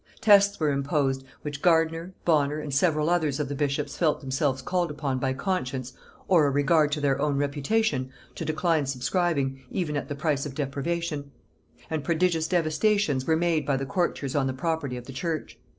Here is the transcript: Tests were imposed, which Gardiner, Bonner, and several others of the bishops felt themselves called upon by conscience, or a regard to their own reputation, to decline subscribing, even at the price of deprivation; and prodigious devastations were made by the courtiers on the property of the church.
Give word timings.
Tests 0.19 0.59
were 0.59 0.71
imposed, 0.71 1.23
which 1.43 1.61
Gardiner, 1.61 2.11
Bonner, 2.25 2.57
and 2.57 2.73
several 2.73 3.07
others 3.07 3.39
of 3.39 3.49
the 3.49 3.53
bishops 3.55 3.95
felt 3.95 4.19
themselves 4.19 4.63
called 4.63 4.89
upon 4.89 5.19
by 5.19 5.31
conscience, 5.33 5.93
or 6.27 6.47
a 6.47 6.49
regard 6.49 6.91
to 6.93 6.99
their 6.99 7.21
own 7.21 7.37
reputation, 7.37 8.09
to 8.33 8.43
decline 8.43 8.87
subscribing, 8.87 9.61
even 9.69 9.95
at 9.95 10.07
the 10.07 10.15
price 10.15 10.43
of 10.47 10.55
deprivation; 10.55 11.29
and 11.87 12.03
prodigious 12.03 12.47
devastations 12.47 13.27
were 13.27 13.37
made 13.37 13.63
by 13.63 13.77
the 13.77 13.85
courtiers 13.85 14.35
on 14.35 14.47
the 14.47 14.53
property 14.53 14.97
of 14.97 15.05
the 15.05 15.13
church. 15.13 15.59